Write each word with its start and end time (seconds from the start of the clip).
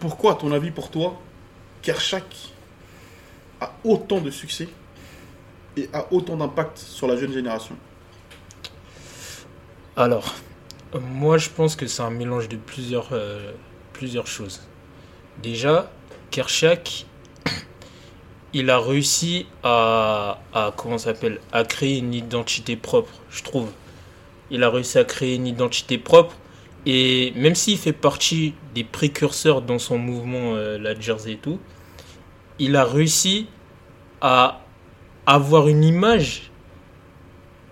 Pourquoi, 0.00 0.32
à 0.32 0.34
ton 0.34 0.50
avis, 0.52 0.70
pour 0.70 0.90
toi, 0.90 1.20
Kershak 1.82 2.24
a 3.60 3.72
autant 3.84 4.20
de 4.20 4.30
succès 4.30 4.68
et 5.76 5.90
a 5.92 6.10
autant 6.10 6.36
d'impact 6.36 6.78
sur 6.78 7.06
la 7.06 7.16
jeune 7.16 7.32
génération? 7.32 7.76
Alors, 9.96 10.34
moi 10.98 11.36
je 11.36 11.50
pense 11.50 11.76
que 11.76 11.86
c'est 11.86 12.02
un 12.02 12.10
mélange 12.10 12.48
de 12.48 12.56
plusieurs, 12.56 13.08
euh, 13.12 13.52
choses. 14.24 14.62
Déjà, 15.42 15.90
Kershak, 16.30 17.04
il 18.54 18.70
a 18.70 18.78
réussi 18.78 19.46
à, 19.62 20.38
comment 20.78 20.96
s'appelle, 20.96 21.40
à 21.52 21.64
créer 21.64 21.98
une 21.98 22.14
identité 22.14 22.76
propre, 22.76 23.12
je 23.30 23.42
trouve. 23.42 23.70
Il 24.50 24.64
a 24.64 24.70
réussi 24.70 24.96
à 24.98 25.04
créer 25.04 25.34
une 25.34 25.46
identité 25.46 25.98
propre 25.98 26.34
et 26.86 27.32
même 27.36 27.54
s'il 27.54 27.78
fait 27.78 27.92
partie 27.92 28.54
des 28.74 28.84
précurseurs 28.84 29.62
dans 29.62 29.78
son 29.78 29.98
mouvement, 29.98 30.54
euh, 30.54 30.78
la 30.78 30.98
Jersey 30.98 31.32
et 31.32 31.36
tout, 31.36 31.58
il 32.58 32.76
a 32.76 32.84
réussi 32.84 33.48
à 34.20 34.60
avoir 35.26 35.68
une 35.68 35.84
image 35.84 36.50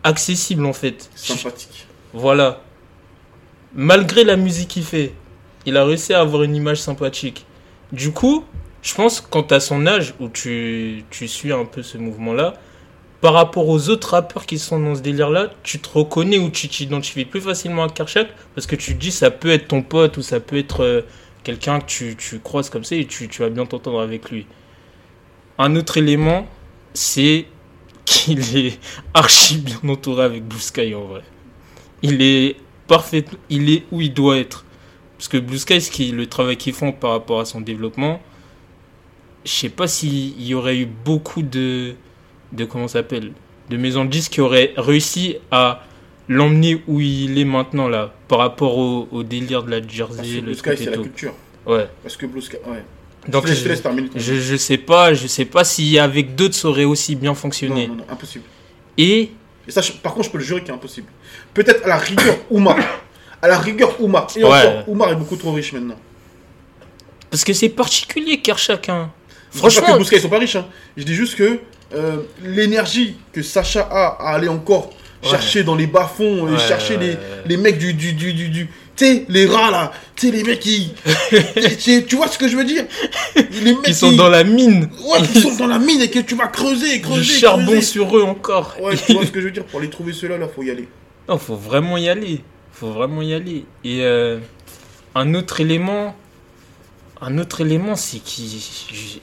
accessible 0.04 0.66
en 0.66 0.72
fait. 0.72 1.10
Sympathique. 1.14 1.86
Voilà. 2.12 2.62
Malgré 3.74 4.24
la 4.24 4.36
musique 4.36 4.68
qu'il 4.68 4.84
fait, 4.84 5.12
il 5.66 5.76
a 5.76 5.84
réussi 5.84 6.14
à 6.14 6.20
avoir 6.20 6.42
une 6.42 6.56
image 6.56 6.80
sympathique. 6.80 7.46
Du 7.92 8.12
coup, 8.12 8.44
je 8.82 8.94
pense 8.94 9.20
quand 9.20 9.52
à 9.52 9.60
son 9.60 9.86
âge, 9.86 10.14
où 10.20 10.28
tu, 10.28 11.04
tu 11.10 11.28
suis 11.28 11.52
un 11.52 11.64
peu 11.64 11.82
ce 11.82 11.98
mouvement-là, 11.98 12.54
par 13.20 13.32
rapport 13.32 13.68
aux 13.68 13.88
autres 13.88 14.10
rappeurs 14.10 14.46
qui 14.46 14.58
sont 14.58 14.78
dans 14.78 14.94
ce 14.94 15.00
délire-là, 15.00 15.50
tu 15.62 15.80
te 15.80 15.88
reconnais 15.88 16.38
ou 16.38 16.50
tu 16.50 16.68
t'identifies 16.68 17.24
plus 17.24 17.40
facilement 17.40 17.84
à 17.84 17.88
Karchak 17.88 18.28
parce 18.54 18.66
que 18.66 18.76
tu 18.76 18.94
te 18.94 19.00
dis 19.00 19.10
ça 19.10 19.30
peut 19.30 19.50
être 19.50 19.68
ton 19.68 19.82
pote 19.82 20.16
ou 20.18 20.22
ça 20.22 20.38
peut 20.38 20.56
être 20.56 20.84
euh, 20.84 21.02
quelqu'un 21.42 21.80
que 21.80 21.86
tu, 21.86 22.16
tu 22.16 22.38
croises 22.38 22.70
comme 22.70 22.84
ça 22.84 22.94
et 22.94 23.06
tu, 23.06 23.28
tu 23.28 23.42
vas 23.42 23.50
bien 23.50 23.66
t'entendre 23.66 24.00
avec 24.00 24.30
lui. 24.30 24.46
Un 25.58 25.74
autre 25.74 25.96
élément, 25.96 26.46
c'est 26.94 27.46
qu'il 28.04 28.56
est 28.56 28.78
archi 29.14 29.58
bien 29.58 29.80
entouré 29.88 30.22
avec 30.22 30.44
Blue 30.44 30.60
Sky 30.60 30.94
en 30.94 31.04
vrai. 31.04 31.22
Il 32.02 32.22
est 32.22 32.56
parfait, 32.86 33.24
il 33.50 33.70
est 33.70 33.84
où 33.90 34.00
il 34.00 34.14
doit 34.14 34.38
être. 34.38 34.64
Parce 35.16 35.26
que 35.26 35.38
Blue 35.38 35.58
Sky, 35.58 35.80
ce 35.80 35.90
qui, 35.90 36.12
le 36.12 36.28
travail 36.28 36.56
qu'ils 36.56 36.72
font 36.72 36.92
par 36.92 37.10
rapport 37.10 37.40
à 37.40 37.44
son 37.44 37.60
développement, 37.60 38.20
je 39.44 39.50
sais 39.50 39.68
pas 39.68 39.88
s'il 39.88 40.40
y 40.40 40.54
aurait 40.54 40.78
eu 40.78 40.86
beaucoup 40.86 41.42
de, 41.42 41.96
de 42.52 42.64
comment 42.64 42.88
ça 42.88 43.00
s'appelle, 43.00 43.32
de 43.70 43.76
maisons 43.76 44.04
de 44.04 44.10
disques 44.10 44.32
qui 44.32 44.40
auraient 44.40 44.72
réussi 44.76 45.36
à 45.50 45.84
l'emmener 46.28 46.82
où 46.86 47.00
il 47.00 47.38
est 47.38 47.44
maintenant 47.44 47.88
là, 47.88 48.12
par 48.28 48.38
rapport 48.38 48.76
au, 48.78 49.08
au 49.10 49.22
délire 49.22 49.62
de 49.62 49.70
la 49.70 49.86
Jersey, 49.86 50.16
Parce 50.16 50.28
que 50.28 50.34
le 50.36 50.40
Blue 50.42 50.54
Sky, 50.54 50.70
c'est 50.76 50.90
la 50.90 50.96
culture. 50.98 51.34
Ouais. 51.66 51.86
Parce 52.02 52.16
que 52.16 52.26
Blue 52.26 52.40
Sky, 52.42 52.56
ouais. 52.66 52.84
Donc 53.28 53.46
je, 53.46 53.52
je 53.54 53.74
je, 54.16 54.34
je, 54.40 54.56
sais 54.56 54.78
pas, 54.78 55.12
je 55.12 55.26
sais 55.26 55.44
pas 55.44 55.64
si 55.64 55.98
avec 55.98 56.34
d'autres 56.34 56.54
ça 56.54 56.68
aurait 56.68 56.84
aussi 56.84 57.14
bien 57.14 57.34
fonctionné. 57.34 57.86
Non, 57.88 57.94
non, 57.94 58.04
non, 58.06 58.12
impossible. 58.12 58.44
Et 58.96 59.30
Et 59.66 59.70
ça, 59.70 59.82
par 60.02 60.14
contre, 60.14 60.26
je 60.26 60.30
peux 60.30 60.38
le 60.38 60.44
jurer 60.44 60.60
qu'il 60.62 60.70
est 60.70 60.74
impossible. 60.74 61.08
Peut-être 61.52 61.84
à 61.84 61.88
la 61.88 61.98
rigueur, 61.98 62.36
Oumar. 62.50 62.76
À 63.42 63.48
la 63.48 63.58
rigueur, 63.58 64.00
Oumar. 64.00 64.28
Et 64.36 64.42
Ouais. 64.44 64.48
encore, 64.50 64.88
Oumar 64.88 65.12
est 65.12 65.16
beaucoup 65.16 65.36
trop 65.36 65.52
riche 65.52 65.72
maintenant. 65.74 65.96
parce 67.30 67.44
que 67.44 67.52
c'est 67.52 67.68
particulier 67.68 68.40
car 68.40 68.56
chacun. 68.58 69.10
Je 69.52 69.58
dis 69.58 69.62
pas 69.62 69.68
que 69.68 69.74
Franchement, 69.74 69.96
Blue 69.96 70.04
Sky, 70.06 70.16
ils 70.16 70.20
sont 70.22 70.28
pas 70.28 70.38
riches. 70.38 70.56
hein. 70.56 70.66
Je 70.96 71.02
dis 71.04 71.14
juste 71.14 71.34
que 71.36 71.58
euh, 71.94 72.18
l'énergie 72.44 73.16
que 73.32 73.42
Sacha 73.42 73.82
a 73.90 74.16
à 74.20 74.34
aller 74.34 74.48
encore 74.48 74.90
Ouais. 75.20 75.30
chercher 75.30 75.64
dans 75.64 75.74
les 75.74 75.88
bas-fonds 75.88 76.46
et 76.46 76.52
Ouais, 76.52 76.58
chercher 76.60 76.96
ouais, 76.96 77.00
les, 77.04 77.16
les 77.46 77.56
mecs 77.56 77.76
du. 77.78 77.92
du, 77.92 78.12
du, 78.12 78.32
du, 78.34 78.48
du- 78.50 78.68
tu 78.94 79.04
sais, 79.04 79.24
les 79.28 79.46
rats 79.46 79.70
là. 79.72 79.90
Tu 80.14 80.30
les 80.30 80.44
mecs 80.44 80.60
qui. 80.60 80.92
tu 81.80 82.04
tu 82.06 82.14
vois 82.16 82.28
ce 82.28 82.38
que 82.38 82.46
je 82.46 82.56
veux 82.56 82.62
dire? 82.64 82.84
Les 83.34 83.74
mecs 83.74 83.88
ils 83.88 83.94
sont 83.96 84.12
dans 84.12 84.28
la 84.28 84.44
mine. 84.44 84.88
Ouais, 85.04 85.20
qui 85.26 85.40
sont 85.40 85.56
dans 85.56 85.66
la 85.66 85.80
mine 85.80 86.00
et 86.02 86.08
que 86.08 86.20
tu 86.20 86.36
vas 86.36 86.46
creuser, 86.46 87.00
creuser. 87.00 87.20
Du 87.22 87.26
charbon 87.40 87.64
creuser. 87.64 87.80
sur 87.82 88.16
eux 88.16 88.22
encore. 88.22 88.76
Ouais, 88.80 88.94
tu 88.96 89.12
vois 89.14 89.26
ce 89.26 89.32
que 89.32 89.40
je 89.40 89.46
veux 89.46 89.50
dire? 89.50 89.64
Pour 89.64 89.80
les 89.80 89.90
trouver 89.90 90.12
ceux-là, 90.12 90.38
là, 90.38 90.46
faut 90.46 90.62
y 90.62 90.70
aller. 90.70 90.88
Non, 91.28 91.36
faut 91.38 91.56
vraiment 91.56 91.96
y 91.96 92.08
aller. 92.08 92.40
Faut 92.72 92.90
vraiment 92.92 93.22
y 93.22 93.34
aller. 93.34 93.64
Et 93.84 94.02
euh, 94.02 94.38
un 95.16 95.34
autre 95.34 95.60
élément, 95.60 96.14
un 97.20 97.38
autre 97.38 97.60
élément, 97.60 97.96
c'est 97.96 98.18
qu'il 98.18 98.60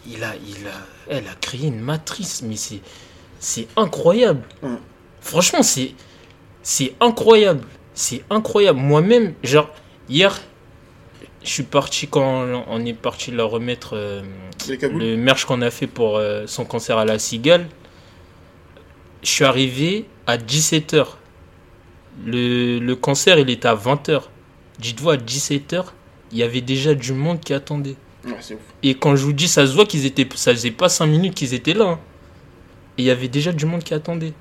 il 0.08 0.24
a, 0.24 0.36
il 0.36 0.68
a, 0.68 0.72
elle 1.10 1.28
a 1.28 1.36
créé 1.40 1.68
une 1.68 1.80
matrice, 1.80 2.42
mais 2.42 2.56
c'est, 2.56 2.82
c'est 3.40 3.68
incroyable. 3.78 4.44
Ouais. 4.64 4.78
Franchement, 5.22 5.64
c'est, 5.64 5.94
c'est 6.64 6.94
incroyable. 7.00 7.66
C'est 7.94 8.24
incroyable. 8.30 8.80
Moi-même, 8.80 9.34
genre 9.44 9.70
hier, 10.10 10.40
je 11.44 11.50
suis 11.50 11.64
parti 11.64 12.08
quand 12.08 12.64
on 12.68 12.86
est 12.86 12.94
parti 12.94 13.32
la 13.32 13.44
remettre. 13.46 13.96
euh, 13.96 14.22
le 14.68 15.16
merch 15.16 15.46
qu'on 15.46 15.62
a 15.62 15.70
fait 15.70 15.88
pour 15.88 16.18
euh, 16.18 16.46
son 16.48 16.66
concert 16.66 16.98
à 16.98 17.06
la 17.06 17.20
Cigale, 17.20 17.68
je 19.22 19.30
suis 19.30 19.46
arrivé 19.46 20.06
à 20.28 20.38
17h. 20.38 21.06
Le, 22.26 22.80
le 22.80 22.96
concert, 22.96 23.38
il 23.40 23.50
était 23.50 23.68
à 23.68 23.76
20h. 23.76 24.24
Dites-vous, 24.80 25.10
à 25.12 25.18
17h, 25.18 25.86
il 26.36 26.40
y 26.40 26.44
avait 26.44 26.60
déjà 26.60 26.94
du 26.94 27.14
monde 27.14 27.40
qui 27.40 27.54
attendait. 27.54 27.96
Ouais, 28.26 28.36
c'est 28.42 28.56
ouf. 28.56 28.60
Et 28.84 28.94
quand 28.96 29.16
je 29.16 29.24
vous 29.24 29.32
dis, 29.32 29.48
ça 29.48 29.66
se 29.66 29.74
voit 29.74 29.86
qu'ils 29.86 30.06
étaient. 30.06 30.28
Ça 30.36 30.52
faisait 30.52 30.72
pas 30.72 30.90
5 30.90 31.06
minutes 31.06 31.34
qu'ils 31.34 31.54
étaient 31.54 31.74
là. 31.74 31.86
hein. 31.92 32.00
Et 32.98 33.04
il 33.04 33.06
y 33.06 33.10
avait 33.10 33.30
déjà 33.30 33.54
du 33.54 33.66
monde 33.66 33.84
qui 33.86 33.94
attendait. 33.94 34.34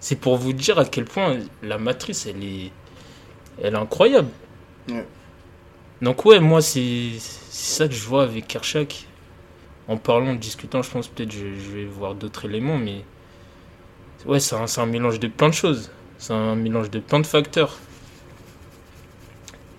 C'est 0.00 0.16
pour 0.16 0.36
vous 0.36 0.52
dire 0.52 0.78
à 0.78 0.84
quel 0.84 1.06
point 1.06 1.38
la 1.62 1.78
matrice, 1.78 2.26
elle 2.26 2.44
est. 2.44 2.70
Elle 3.62 3.72
est 3.74 3.78
incroyable. 3.78 4.28
Ouais. 4.90 5.06
Donc, 6.02 6.26
ouais, 6.26 6.40
moi, 6.40 6.60
c'est 6.60 7.12
ça 7.18 7.88
que 7.88 7.94
je 7.94 8.04
vois 8.04 8.24
avec 8.24 8.46
Kershak. 8.46 9.06
En 9.88 9.96
parlant, 9.96 10.32
en 10.32 10.34
discutant, 10.34 10.82
je 10.82 10.90
pense 10.90 11.08
peut-être 11.08 11.32
je, 11.32 11.38
je 11.58 11.70
vais 11.74 11.84
voir 11.86 12.14
d'autres 12.14 12.44
éléments, 12.44 12.76
mais. 12.76 13.02
Ouais, 14.26 14.40
c'est 14.40 14.56
un, 14.56 14.66
c'est 14.66 14.82
un 14.82 14.86
mélange 14.86 15.20
de 15.20 15.28
plein 15.28 15.48
de 15.48 15.54
choses. 15.54 15.90
C'est 16.18 16.34
un 16.34 16.54
mélange 16.54 16.90
de 16.90 16.98
plein 16.98 17.20
de 17.20 17.26
facteurs. 17.26 17.78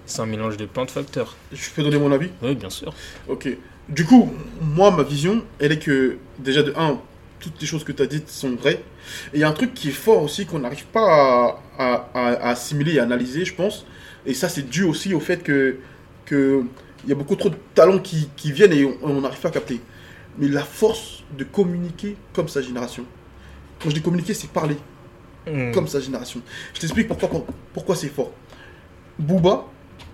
C'est 0.06 0.22
un 0.22 0.26
mélange 0.26 0.58
de 0.58 0.66
plein 0.66 0.86
de 0.86 0.92
facteurs. 0.92 1.36
Je 1.52 1.70
peux 1.76 1.82
donner 1.84 1.98
mon 1.98 2.12
avis? 2.12 2.30
Oui, 2.42 2.56
bien 2.56 2.70
sûr. 2.70 2.94
Ok. 3.28 3.50
Du 3.90 4.06
coup, 4.06 4.32
moi, 4.62 4.92
ma 4.92 5.04
vision, 5.04 5.44
elle 5.60 5.72
est 5.72 5.80
que, 5.80 6.18
déjà, 6.40 6.64
de 6.64 6.74
un, 6.78 7.00
toutes 7.40 7.60
les 7.62 7.68
choses 7.68 7.84
que 7.84 7.92
tu 7.92 8.02
as 8.04 8.08
dites 8.08 8.30
sont 8.30 8.56
vraies. 8.56 8.84
Et 9.34 9.38
il 9.38 9.40
y 9.40 9.44
a 9.44 9.50
un 9.50 9.54
truc 9.54 9.74
qui 9.74 9.90
est 9.90 9.92
fort 9.94 10.22
aussi 10.24 10.46
qu'on 10.46 10.60
n'arrive 10.60 10.86
pas 10.86 11.02
à, 11.06 11.60
à- 11.78 12.10
à- 12.14 12.50
assimiler 12.50 12.94
et 12.96 13.00
à 13.00 13.04
analyser, 13.04 13.46
je 13.46 13.54
pense. 13.54 13.86
Et 14.26 14.34
ça, 14.34 14.50
c'est 14.50 14.68
dû 14.70 14.84
aussi 14.84 15.14
au 15.14 15.20
fait 15.20 15.44
que 15.44 15.78
que 16.26 16.64
il 17.04 17.10
y 17.10 17.12
a 17.12 17.16
beaucoup 17.16 17.36
trop 17.36 17.50
de 17.50 17.58
talents 17.76 18.00
qui, 18.00 18.30
qui 18.36 18.52
viennent 18.52 18.74
et 18.74 18.84
on 18.84 18.98
on 19.04 19.22
n'arrive 19.22 19.40
pas 19.40 19.50
à 19.50 19.52
capter. 19.52 19.80
Mais 20.40 20.48
la 20.48 20.64
force 20.64 21.24
de 21.38 21.44
communiquer 21.44 22.18
comme 22.34 22.48
sa 22.48 22.62
génération. 22.64 23.06
Quand 23.80 23.90
je 23.92 23.96
dis 23.96 24.02
communiquer, 24.02 24.34
c'est 24.34 24.50
parler 24.50 24.78
Hmm. 25.48 25.72
comme 25.72 25.88
sa 25.88 26.00
génération. 26.00 26.42
Je 26.74 26.80
t'explique 26.80 27.08
pourquoi, 27.08 27.30
pourquoi 27.72 27.96
c'est 27.96 28.08
fort. 28.08 28.32
Booba, 29.20 29.66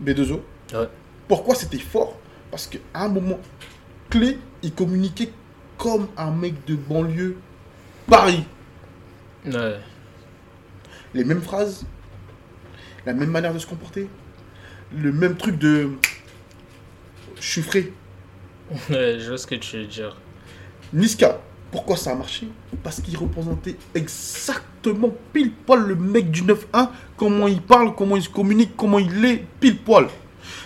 B2O, 0.04 0.40
Ouais. 0.74 0.88
pourquoi 1.28 1.56
c'était 1.56 1.80
fort? 1.80 2.18
Parce 2.50 2.68
qu'à 2.68 2.80
un 2.94 3.08
moment 3.10 3.40
clé, 4.10 4.38
il 4.64 4.74
communiquait 4.74 5.32
comme 5.78 6.08
un 6.18 6.32
mec 6.32 6.54
de 6.66 6.76
banlieue 6.76 7.38
Paris. 8.08 8.44
Ouais. 9.46 9.78
Les 11.14 11.24
mêmes 11.24 11.42
phrases, 11.42 11.86
la 13.06 13.14
même 13.14 13.30
manière 13.32 13.54
de 13.54 13.60
se 13.60 13.68
comporter, 13.68 14.08
le 14.96 15.12
même 15.12 15.36
truc 15.36 15.58
de. 15.58 15.90
Je 17.38 17.42
suis 17.48 17.62
frais. 17.62 17.88
Ouais, 18.90 19.18
je 19.20 19.28
vois 19.28 19.38
ce 19.38 19.48
que 19.48 19.56
tu 19.56 19.78
veux 19.78 19.86
dire. 19.88 20.16
Niska, 20.94 21.40
pourquoi 21.72 21.96
ça 21.96 22.12
a 22.12 22.16
marché? 22.16 22.48
Parce 22.84 23.00
qu'il 23.02 23.18
représentait 23.18 23.78
exactement 23.96 25.10
pile 25.32 25.52
poil 25.52 25.82
le 25.82 25.96
mec 25.96 26.30
du 26.30 26.44
9-1, 26.44 26.90
comment 27.16 27.48
il 27.48 27.62
parle, 27.62 27.96
comment 27.96 28.18
il 28.18 28.24
se 28.24 28.30
communique, 28.30 28.72
comment 28.76 29.00
il 29.00 29.24
est, 29.24 29.46
pile 29.60 29.78
poil. 29.78 30.08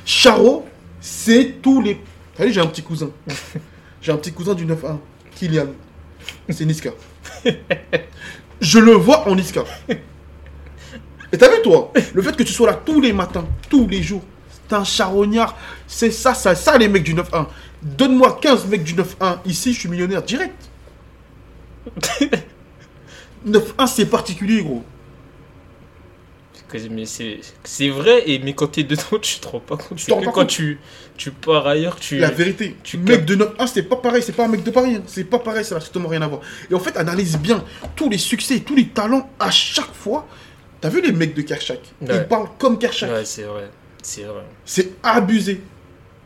Charo, 0.04 0.66
c'est 1.00 1.62
tous 1.62 1.82
les. 1.82 2.02
Savez, 2.36 2.52
j'ai 2.52 2.62
un 2.62 2.68
petit 2.68 2.84
cousin. 2.84 3.10
J'ai 4.02 4.12
un 4.12 4.18
petit 4.18 4.34
cousin 4.34 4.54
du 4.54 4.68
9-1, 4.68 4.98
Kylian. 5.36 5.66
C'est 6.50 6.64
Niska. 6.64 6.92
Je 8.62 8.78
le 8.78 8.92
vois 8.92 9.28
en 9.28 9.36
Niska. 9.36 9.64
Et 11.32 11.38
t'as 11.40 11.50
vu, 11.50 11.64
toi, 11.64 11.92
le 12.14 12.22
fait 12.22 12.36
que 12.36 12.44
tu 12.44 12.54
sois 12.54 12.70
là 12.70 12.80
tous 12.86 13.02
les 13.02 13.14
matins, 13.14 13.48
tous 13.68 13.88
les 13.88 14.04
jours, 14.04 14.22
t'es 14.68 14.76
un 14.76 14.84
charognard. 14.84 15.58
C'est 15.88 16.12
ça, 16.12 16.36
ça, 16.36 16.54
ça, 16.54 16.78
les 16.78 16.88
mecs 16.88 17.02
du 17.02 17.16
9-1. 17.16 17.48
Donne-moi 17.82 18.38
15 18.40 18.68
mecs 18.68 18.84
du 18.84 18.94
9-1. 18.94 19.40
Ici, 19.46 19.74
je 19.74 19.80
suis 19.80 19.90
millionnaire 19.90 20.22
direct. 20.22 20.70
9-1, 23.48 23.88
c'est 23.88 24.06
particulier, 24.06 24.64
gros. 24.64 24.84
C'est 27.64 27.88
vrai, 27.90 28.24
et 28.30 28.40
mais 28.40 28.54
quand 28.54 28.68
t'es 28.68 28.84
dedans, 28.84 29.02
tu 29.22 29.40
te 29.40 29.48
rends 29.48 29.60
pas 29.62 29.78
compte. 29.78 30.00
Rends 30.10 30.20
que 30.20 30.26
pas 30.26 30.32
quand 30.32 30.42
compte. 30.42 30.48
tu, 30.50 30.80
tu 31.16 31.32
pars 31.32 31.66
ailleurs, 31.68 31.96
tu. 31.98 32.18
La 32.18 32.32
vérité, 32.32 32.76
tu 32.84 32.98
mec 32.98 33.24
de 33.24 33.36
9-1, 33.36 33.68
c'est 33.68 33.84
pas 33.84 33.96
pareil, 33.96 34.22
c'est 34.22 34.34
pas 34.34 34.46
un 34.46 34.50
mec 34.50 34.64
de 34.64 34.72
Paris, 34.72 34.96
hein. 34.96 35.04
c'est 35.06 35.24
pas 35.24 35.40
pareil, 35.40 35.64
ça 35.64 35.76
n'a 35.76 35.82
strictement 35.82 36.10
rien 36.10 36.22
à 36.24 36.28
voir. 36.28 36.42
Et 36.70 36.74
en 36.74 36.80
fait, 36.80 36.98
analyse 36.98 37.38
bien 37.38 37.64
tous 37.96 38.10
les 38.10 38.18
succès, 38.18 38.60
tous 38.60 38.76
les 38.76 38.88
talents 38.88 39.30
à 39.40 39.52
chaque 39.52 39.94
fois. 39.94 40.28
T'as 40.82 40.90
vu 40.90 41.02
les 41.02 41.14
mecs 41.14 41.34
de 41.34 41.42
Kershak? 41.42 41.80
Ils 42.02 42.12
Ouais. 42.12 42.26
parlent 42.26 42.50
comme 42.60 42.78
Kershak. 42.78 43.10
Ouais, 43.10 43.26
c'est 43.26 43.44
vrai. 43.44 43.70
C'est 44.04 44.24
vrai. 44.24 44.44
C'est 44.66 44.92
abusé. 45.02 45.62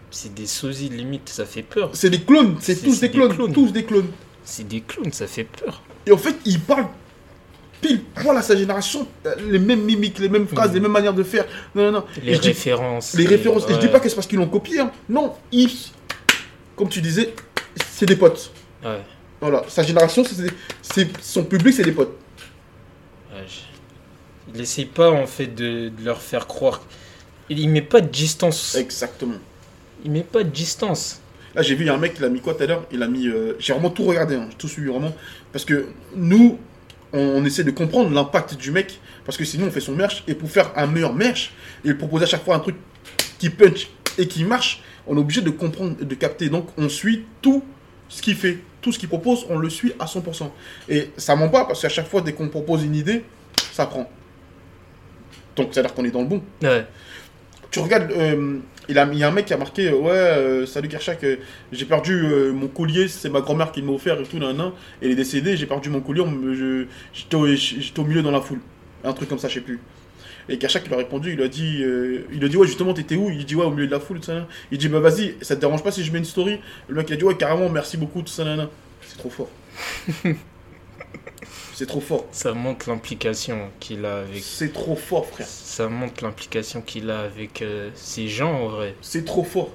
C'est 0.09 0.33
des 0.33 0.47
sosies 0.47 0.89
limite, 0.89 1.29
ça 1.29 1.45
fait 1.45 1.61
peur. 1.61 1.91
C'est 1.93 2.09
des 2.09 2.21
clones, 2.21 2.55
c'est 2.59 2.81
tous 2.81 2.99
des 2.99 3.07
des 3.09 3.13
clones, 3.13 3.35
clones. 3.35 3.53
tous 3.53 3.71
des 3.71 3.83
clones. 3.83 4.09
C'est 4.49 4.67
des 4.67 4.81
clowns, 4.81 5.11
ça 5.11 5.27
fait 5.27 5.43
peur. 5.43 5.83
Et 6.07 6.11
en 6.11 6.17
fait, 6.17 6.35
ils 6.45 6.59
parlent 6.59 6.87
pile 7.81 8.03
poil 8.03 8.35
à 8.35 8.41
sa 8.41 8.55
génération, 8.57 9.07
euh, 9.27 9.35
les 9.47 9.59
mêmes 9.59 9.83
mimiques, 9.83 10.17
les 10.19 10.27
mêmes 10.27 10.47
phrases, 10.47 10.73
les 10.73 10.79
mêmes 10.79 10.91
manières 10.91 11.13
de 11.13 11.21
faire. 11.23 11.45
Non, 11.75 11.83
non, 11.83 11.99
non. 11.99 12.05
Les 12.23 12.37
dis- 12.39 12.47
références. 12.47 13.13
les 13.13 13.27
références. 13.27 13.69
Et 13.69 13.73
je 13.75 13.79
dis 13.79 13.87
pas 13.87 13.99
que 13.99 14.09
c'est 14.09 14.15
parce 14.15 14.25
qu'ils 14.27 14.39
l'ont 14.39 14.47
copié. 14.47 14.79
hein. 14.79 14.91
Non, 15.07 15.35
ils, 15.51 15.69
comme 16.75 16.89
tu 16.89 16.99
disais, 16.99 17.33
c'est 17.91 18.07
des 18.07 18.15
potes. 18.15 18.51
Ouais. 18.83 19.01
Voilà, 19.39 19.63
sa 19.67 19.83
génération, 19.83 20.23
c'est 20.81 21.09
son 21.21 21.43
public, 21.43 21.73
c'est 21.75 21.83
des 21.83 21.91
potes. 21.91 22.17
Ouais, 23.31 23.45
je- 23.47 24.53
Il 24.55 24.59
essaye 24.61 24.85
pas 24.85 25.11
en 25.11 25.27
fait 25.27 25.45
de, 25.47 25.89
de 25.89 26.03
leur 26.03 26.21
faire 26.23 26.47
croire. 26.47 26.81
Il, 27.49 27.59
il 27.59 27.69
met 27.69 27.83
pas 27.83 28.01
de 28.01 28.07
distance. 28.07 28.73
Exactement. 28.75 29.35
Il 30.03 30.09
met 30.11 30.23
pas 30.23 30.43
de 30.43 30.49
distance. 30.49 31.21
Là, 31.55 31.61
j'ai 31.61 31.75
vu, 31.75 31.89
un 31.89 31.97
mec, 31.97 32.13
il 32.17 32.23
a 32.23 32.29
mis 32.29 32.41
quoi 32.41 32.53
tout 32.53 32.63
à 32.63 32.65
l'heure? 32.67 32.85
Il 32.91 33.01
a 33.01 33.07
mis. 33.07 33.27
euh, 33.27 33.53
j'ai 33.59 33.73
vraiment 33.73 33.89
tout 33.89 34.03
regardé, 34.03 34.35
hein, 34.35 34.47
j'ai 34.49 34.57
tout 34.57 34.67
suivi 34.67 34.89
vraiment. 34.89 35.13
Parce 35.51 35.65
que 35.65 35.87
nous, 36.15 36.59
on, 37.13 37.43
essaie 37.45 37.63
de 37.63 37.71
comprendre 37.71 38.13
l'impact 38.13 38.55
du 38.55 38.71
mec. 38.71 38.99
Parce 39.25 39.37
que 39.37 39.45
sinon, 39.45 39.67
on 39.67 39.71
fait 39.71 39.79
son 39.79 39.93
merch. 39.93 40.23
Et 40.27 40.35
pour 40.35 40.49
faire 40.49 40.71
un 40.75 40.87
meilleur 40.87 41.13
merch, 41.13 41.51
et 41.83 41.93
proposer 41.93 42.23
à 42.23 42.27
chaque 42.27 42.43
fois 42.43 42.55
un 42.55 42.59
truc 42.59 42.75
qui 43.39 43.49
punch 43.49 43.89
et 44.17 44.27
qui 44.27 44.43
marche, 44.43 44.83
on 45.07 45.15
est 45.15 45.19
obligé 45.19 45.41
de 45.41 45.49
comprendre 45.49 45.95
de 46.03 46.15
capter. 46.15 46.49
Donc, 46.49 46.67
on 46.77 46.89
suit 46.89 47.25
tout 47.41 47.63
ce 48.07 48.21
qu'il 48.21 48.35
fait. 48.35 48.59
Tout 48.81 48.91
ce 48.91 48.99
qu'il 48.99 49.09
propose, 49.09 49.45
on 49.49 49.57
le 49.57 49.69
suit 49.69 49.93
à 49.99 50.05
100%. 50.05 50.49
Et 50.87 51.09
ça 51.17 51.35
ment 51.35 51.49
pas, 51.49 51.65
parce 51.65 51.81
qu'à 51.81 51.89
chaque 51.89 52.07
fois, 52.07 52.21
dès 52.21 52.33
qu'on 52.33 52.47
propose 52.47 52.83
une 52.83 52.95
idée, 52.95 53.23
ça 53.71 53.85
prend. 53.85 54.09
Donc, 55.55 55.73
ça 55.73 55.81
veut 55.81 55.87
dire 55.87 55.95
qu'on 55.95 56.05
est 56.05 56.11
dans 56.11 56.21
le 56.21 56.27
bon. 56.27 56.41
Ouais. 56.61 56.85
Tu 57.71 57.79
regardes, 57.79 58.11
euh, 58.11 58.57
il, 58.87 58.97
a, 58.97 59.07
il 59.11 59.19
y 59.19 59.23
a 59.23 59.27
un 59.27 59.31
mec 59.31 59.45
qui 59.45 59.53
a 59.53 59.57
marqué 59.57 59.89
euh, 59.89 59.95
Ouais, 59.95 60.11
euh, 60.11 60.65
salut 60.65 60.87
Kershak, 60.87 61.23
j'ai 61.71 61.85
perdu 61.85 62.25
mon 62.53 62.67
collier, 62.67 63.07
c'est 63.07 63.29
ma 63.29 63.41
grand-mère 63.41 63.71
qui 63.71 63.81
m'a 63.81 63.91
offert 63.91 64.19
et 64.19 64.23
tout, 64.23 64.39
nan, 64.39 64.57
nan. 64.57 64.71
Et 65.01 65.05
elle 65.05 65.11
est 65.11 65.15
décédée, 65.15 65.55
j'ai 65.55 65.67
perdu 65.67 65.89
mon 65.89 66.01
collier, 66.01 66.23
j'étais 67.13 67.35
au, 67.35 68.03
milieu 68.03 68.23
dans 68.23 68.31
la 68.31 68.41
foule. 68.41 68.59
Un 69.03 69.13
truc 69.13 69.29
comme 69.29 69.39
ça, 69.39 69.47
je 69.47 69.55
sais 69.55 69.61
plus. 69.61 69.79
Et 70.49 70.57
Kershak, 70.57 70.83
il 70.87 70.93
a 70.93 70.97
répondu, 70.97 71.33
il 71.33 71.41
a 71.43 71.47
dit, 71.47 71.83
il 72.33 72.43
a 72.43 72.47
dit 72.47 72.57
Ouais, 72.57 72.65
justement, 72.65 72.93
t'étais 72.93 73.15
où? 73.15 73.29
Il 73.29 73.45
dit 73.45 73.55
Ouais, 73.55 73.65
au 73.65 73.71
milieu 73.71 73.85
de 73.85 73.91
la 73.91 73.99
foule, 73.99 74.17
tout 74.19 74.25
ça. 74.25 74.47
Il 74.71 74.79
dit 74.79 74.89
Bah 74.89 74.99
vas-y, 74.99 75.35
ça 75.41 75.55
te 75.55 75.61
dérange 75.61 75.83
pas 75.83 75.91
si 75.91 76.03
je 76.03 76.11
mets 76.11 76.17
une 76.17 76.25
story? 76.25 76.59
Le 76.87 76.95
mec, 76.95 77.07
il 77.09 77.13
a 77.13 77.17
dit 77.17 77.23
Ouais, 77.23 77.37
carrément, 77.37 77.69
merci 77.69 77.97
beaucoup, 77.97 78.23
tout 78.23 78.31
ça. 78.31 78.43
C'est 79.01 79.17
trop 79.17 79.29
fort. 79.29 79.49
c'est 81.73 81.85
trop 81.85 82.01
fort. 82.01 82.25
Ça 82.31 82.53
montre 82.53 82.89
l'implication 82.89 83.69
qu'il 83.79 84.05
a 84.05 84.19
avec. 84.19 84.43
C'est 84.43 84.73
trop 84.73 84.95
fort, 84.95 85.25
frère. 85.27 85.47
Ça 85.47 85.87
montre 85.87 86.23
l'implication 86.23 86.81
qu'il 86.81 87.09
a 87.09 87.21
avec 87.21 87.61
euh, 87.61 87.89
ces 87.95 88.27
gens 88.27 88.51
en 88.53 88.67
vrai. 88.67 88.95
C'est 89.01 89.25
trop 89.25 89.43
fort. 89.43 89.71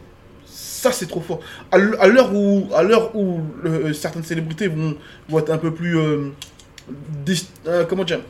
Ça, 0.46 0.92
c'est 0.92 1.06
trop 1.06 1.20
fort. 1.20 1.40
À 1.72 1.78
l'heure 1.78 2.34
où, 2.34 2.68
à 2.74 2.82
l'heure 2.82 3.16
où 3.16 3.40
euh, 3.64 3.92
certaines 3.94 4.22
célébrités 4.24 4.68
vont, 4.68 4.96
vont 5.28 5.38
être 5.38 5.50
un 5.50 5.58
peu 5.58 5.72
plus. 5.72 5.98
euh, 5.98 6.30
comment 7.88 8.04
dire 8.04 8.20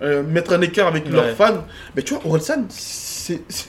Mettre 0.00 0.52
un 0.54 0.60
écart 0.62 0.86
avec 0.86 1.04
Ouais. 1.06 1.10
leurs 1.10 1.36
fans. 1.36 1.64
Mais 1.96 2.02
tu 2.02 2.14
vois, 2.14 2.24
Orelsan, 2.26 2.64
c'est. 2.68 3.40
c'est- 3.48 3.68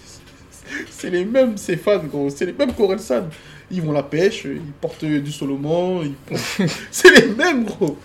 C'est 0.91 1.09
les 1.09 1.25
mêmes, 1.25 1.57
ces 1.57 1.75
fans, 1.77 1.97
gros. 1.97 2.29
C'est 2.29 2.45
les 2.45 2.53
mêmes 2.53 2.73
qu'Orelsan. 2.73 3.27
Ils 3.71 3.81
vont 3.81 3.91
à 3.91 3.95
la 3.95 4.03
pêche, 4.03 4.45
ils 4.45 4.61
portent 4.81 5.05
du 5.05 5.31
Solomon. 5.31 6.01
Ils 6.03 6.13
portent- 6.13 6.61
c'est 6.91 7.11
les 7.11 7.27
mêmes, 7.35 7.65
gros. 7.65 7.97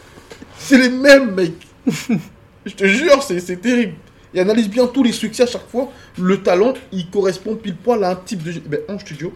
C'est 0.58 0.78
les 0.78 0.90
mêmes, 0.90 1.34
mec. 1.34 1.52
Je 2.66 2.75
te 2.75 2.87
jure, 2.87 3.22
c'est 3.22 3.40
c'est 3.40 3.56
terrible. 3.58 3.94
Et 4.32 4.40
analyse 4.40 4.69
bien 4.69 4.87
tous 4.87 5.02
les 5.02 5.12
succès 5.12 5.44
à 5.44 5.46
chaque 5.46 5.69
fois. 5.69 5.90
Le 6.19 6.43
talent, 6.43 6.75
il 6.93 7.08
correspond 7.11 7.55
pile 7.56 7.76
poil 7.76 8.02
à 8.05 8.11
un 8.11 8.16
type 8.16 8.43
de. 8.43 8.52
Ben, 8.61 8.81
en 8.88 8.99
studio. 8.99 9.32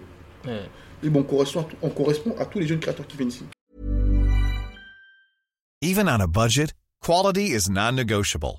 Ouais. 0.46 0.62
Et 1.02 1.08
bon, 1.08 1.20
on 1.20 1.22
correspond, 1.22 1.60
à 1.60 1.64
tout- 1.64 1.76
on 1.82 1.90
correspond 1.90 2.34
à 2.38 2.44
tous 2.46 2.58
les 2.58 2.66
jeunes 2.66 2.80
créateurs 2.80 3.06
qui 3.06 3.16
viennent 3.16 3.28
ici. 3.28 3.44
Even 5.80 6.08
on 6.08 6.20
a 6.20 6.26
budget, 6.26 6.72
quality 7.00 7.52
is 7.54 7.68
non-negotiable. 7.70 8.58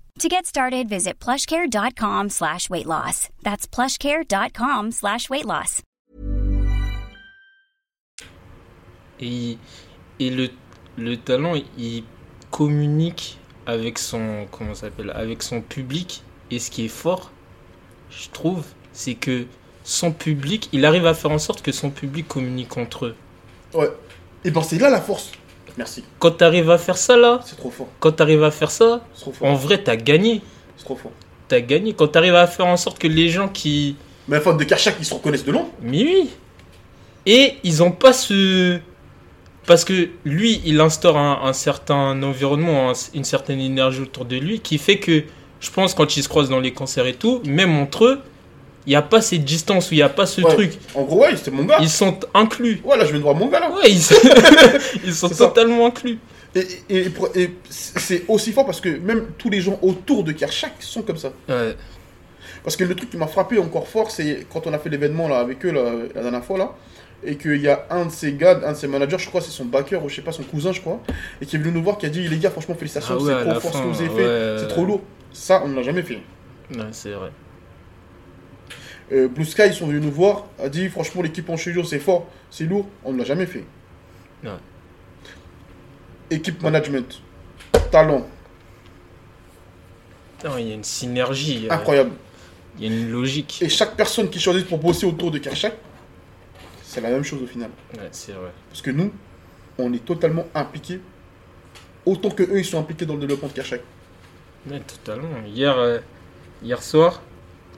To 0.19 0.29
get 0.29 0.45
started, 0.45 0.87
visit 0.87 1.19
plushcare.com 1.19 2.29
slash 2.29 2.69
weight 2.69 2.85
loss. 2.85 3.29
That's 3.43 3.65
plushcare.com 3.67 4.91
slash 4.91 5.29
weight 5.29 5.45
loss. 5.45 5.81
Et, 9.19 9.57
et 10.19 10.29
le, 10.29 10.49
le 10.97 11.15
talent, 11.17 11.53
il 11.77 12.03
communique 12.49 13.39
avec 13.65 13.97
son 13.97 14.47
comment 14.51 14.73
ça 14.73 14.81
s'appelle 14.81 15.11
avec 15.15 15.41
son 15.43 15.61
public. 15.61 16.23
Et 16.51 16.59
ce 16.59 16.69
qui 16.69 16.85
est 16.85 16.89
fort, 16.89 17.31
je 18.09 18.29
trouve, 18.29 18.65
c'est 18.93 19.15
que 19.15 19.45
son 19.83 20.11
public, 20.11 20.69
il 20.71 20.85
arrive 20.85 21.05
à 21.05 21.13
faire 21.13 21.31
en 21.31 21.39
sorte 21.39 21.61
que 21.61 21.71
son 21.71 21.89
public 21.89 22.27
communique 22.27 22.77
entre 22.77 23.07
eux. 23.07 23.15
Ouais. 23.73 23.89
Et 24.43 24.51
ben, 24.51 24.61
c'est 24.61 24.77
là 24.77 24.89
la 24.89 25.01
force. 25.01 25.31
Merci. 25.77 26.03
Quand 26.19 26.31
tu 26.31 26.43
arrives 26.43 26.69
à 26.69 26.77
faire 26.77 26.97
ça 26.97 27.15
là, 27.17 27.39
C'est 27.45 27.55
trop 27.57 27.71
fort. 27.71 27.87
quand 27.99 28.11
tu 28.11 28.21
arrives 28.21 28.43
à 28.43 28.51
faire 28.51 28.71
ça, 28.71 29.01
trop 29.19 29.31
fort. 29.31 29.47
en 29.47 29.55
vrai, 29.55 29.77
t'as 29.81 29.95
gagné. 29.95 30.41
C'est 30.77 30.83
trop 30.85 30.95
fort. 30.95 31.11
T'as 31.47 31.59
gagné. 31.61 31.93
Quand 31.93 32.07
tu 32.07 32.17
arrives 32.17 32.35
à 32.35 32.47
faire 32.47 32.65
en 32.67 32.77
sorte 32.77 32.99
que 32.99 33.07
les 33.07 33.29
gens 33.29 33.47
qui. 33.47 33.95
Mais 34.27 34.37
les 34.37 34.41
fans 34.43 34.53
de 34.53 34.63
Kershak, 34.63 34.95
ils 34.99 35.05
se 35.05 35.13
reconnaissent 35.13 35.45
de 35.45 35.51
loin. 35.51 35.65
Mais 35.81 36.03
oui. 36.03 36.29
Et 37.25 37.55
ils 37.63 37.83
ont 37.83 37.91
pas 37.91 38.13
ce. 38.13 38.79
Parce 39.67 39.85
que 39.85 40.09
lui, 40.25 40.59
il 40.65 40.79
instaure 40.81 41.17
un, 41.17 41.41
un 41.43 41.53
certain 41.53 42.21
environnement, 42.23 42.89
un- 42.91 42.93
une 43.13 43.23
certaine 43.23 43.59
énergie 43.59 44.01
autour 44.01 44.25
de 44.25 44.35
lui 44.37 44.59
qui 44.59 44.77
fait 44.79 44.97
que, 44.97 45.23
je 45.59 45.69
pense, 45.69 45.93
quand 45.93 46.17
ils 46.17 46.23
se 46.23 46.29
croisent 46.29 46.49
dans 46.49 46.59
les 46.59 46.73
concerts 46.73 47.05
et 47.05 47.13
tout, 47.13 47.41
même 47.45 47.77
entre 47.77 48.05
eux, 48.05 48.21
il 48.85 48.89
n'y 48.89 48.95
a 48.95 49.01
pas 49.01 49.21
cette 49.21 49.43
distance 49.45 49.91
où 49.91 49.93
il 49.93 49.97
n'y 49.97 50.03
a 50.03 50.09
pas 50.09 50.25
ce 50.25 50.41
Ouais. 50.41 50.53
truc. 50.53 50.73
En 50.95 51.03
gros, 51.03 51.21
ouais, 51.21 51.35
c'était 51.35 51.51
mon 51.51 51.63
gars. 51.65 51.77
Ils 51.81 51.89
sont 51.89 52.17
inclus. 52.33 52.81
Ouais, 52.83 52.97
là, 52.97 53.03
je 53.05 53.09
viens 53.11 53.19
de 53.19 53.23
voir 53.23 53.35
mon 53.35 53.47
gars, 53.47 53.59
là. 53.59 53.69
Ouais, 53.71 53.91
ils, 53.91 54.01
ils 55.05 55.13
sont 55.13 55.29
ça. 55.29 55.47
totalement 55.47 55.85
inclus. 55.85 56.17
Et, 56.55 56.67
et, 56.89 56.97
et 57.05 57.09
pour- 57.09 57.29
et 57.35 57.51
c'est 57.69 58.23
aussi 58.27 58.51
fort 58.51 58.65
parce 58.65 58.81
que 58.81 58.89
même 58.89 59.27
tous 59.37 59.49
les 59.49 59.61
gens 59.61 59.79
autour 59.81 60.23
de 60.23 60.31
Kershak 60.33 60.73
sont 60.79 61.01
comme 61.01 61.17
ça. 61.17 61.31
Ouais. 61.47 61.75
Parce 62.63 62.75
que 62.75 62.83
le 62.83 62.93
truc 62.93 63.09
qui 63.09 63.17
m'a 63.17 63.27
frappé 63.27 63.57
encore 63.57 63.87
fort, 63.87 64.11
c'est 64.11 64.45
quand 64.51 64.67
on 64.67 64.73
a 64.73 64.77
fait 64.77 64.89
l'événement 64.89 65.27
là 65.29 65.39
avec 65.39 65.65
eux 65.65 65.71
là, 65.71 65.93
la 66.13 66.21
dernière 66.21 66.43
fois 66.43 66.57
là, 66.57 66.73
et 67.23 67.35
qu'il 67.37 67.61
y 67.61 67.69
a 67.69 67.85
un 67.89 68.05
de 68.07 68.11
ses 68.11 68.33
gars, 68.33 68.59
un 68.65 68.73
de 68.73 68.77
ses 68.77 68.87
managers, 68.87 69.17
je 69.19 69.27
crois 69.29 69.39
c'est 69.41 69.49
son 69.51 69.65
backer 69.65 70.03
ou 70.03 70.09
je 70.09 70.15
sais 70.15 70.21
pas 70.21 70.31
son 70.33 70.43
cousin 70.43 70.71
je 70.73 70.81
crois, 70.81 70.99
et 71.41 71.45
qui 71.45 71.55
est 71.55 71.59
venu 71.59 71.71
nous 71.71 71.81
voir 71.83 71.97
qui 71.97 72.05
a 72.05 72.09
dit 72.09 72.27
les 72.27 72.37
gars 72.37 72.51
franchement 72.51 72.75
félicitations, 72.75 73.15
Ah 73.19 73.23
ouais, 73.23 73.33
c'est 73.45 73.49
trop 73.51 73.59
fort 73.61 73.73
ce 73.73 73.77
que 73.77 73.87
vous 73.87 74.01
avez 74.01 74.09
ouais, 74.09 74.15
fait, 74.57 74.59
c'est 74.59 74.67
trop 74.67 74.85
lourd. 74.85 75.01
Ça 75.31 75.61
on 75.63 75.69
ne 75.69 75.75
l'a 75.77 75.83
jamais 75.83 76.03
fait. 76.03 76.19
Ouais, 76.75 76.83
c'est 76.91 77.11
vrai. 77.11 77.31
Euh, 79.11 79.27
Blue 79.27 79.45
Sky 79.45 79.63
ils 79.67 79.73
sont 79.73 79.87
venus 79.87 80.01
nous 80.03 80.11
voir, 80.11 80.45
a 80.59 80.69
dit 80.69 80.87
franchement 80.89 81.21
l'équipe 81.21 81.49
en 81.49 81.57
studio 81.57 81.83
c'est 81.83 81.99
fort, 81.99 82.27
c'est 82.49 82.63
lourd, 82.65 82.87
on 83.03 83.11
ne 83.13 83.17
l'a 83.19 83.25
jamais 83.25 83.45
fait. 83.45 83.65
Ouais. 84.43 84.49
équipe 86.29 86.61
management, 86.63 87.21
talent, 87.91 88.25
Non, 90.43 90.57
il 90.57 90.67
y 90.67 90.71
a 90.71 90.75
une 90.75 90.83
synergie. 90.83 91.67
euh, 91.69 91.73
incroyable. 91.73 92.11
Il 92.79 92.85
y 92.85 92.89
a 92.89 92.95
une 92.95 93.11
logique. 93.11 93.61
Et 93.61 93.69
chaque 93.69 93.95
personne 93.97 94.29
qui 94.29 94.39
choisit 94.39 94.65
pour 94.67 94.77
bosser 94.79 95.05
autour 95.05 95.29
de 95.29 95.37
Kershak, 95.39 95.73
c'est 96.83 97.01
la 97.01 97.09
même 97.09 97.23
chose 97.23 97.43
au 97.43 97.47
final. 97.47 97.69
Ouais, 97.97 98.07
c'est 98.11 98.31
vrai. 98.31 98.51
Parce 98.69 98.81
que 98.81 98.91
nous, 98.91 99.11
on 99.77 99.91
est 99.93 100.03
totalement 100.03 100.45
impliqués, 100.55 101.01
autant 102.05 102.29
que 102.29 102.43
eux, 102.43 102.59
ils 102.59 102.65
sont 102.65 102.79
impliqués 102.79 103.05
dans 103.05 103.15
le 103.15 103.19
développement 103.19 103.49
de 103.49 103.53
Kershak. 103.53 103.81
Ouais, 104.69 104.79
totalement. 104.79 105.27
Hier, 105.45 105.77
euh, 105.77 105.99
hier 106.63 106.81
soir, 106.81 107.21